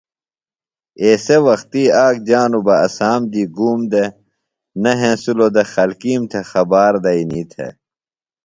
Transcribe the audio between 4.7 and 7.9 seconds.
نہ ہینسِلوۡ دےۡ خلکیم تھےۡ خبار دئنی تھےۡ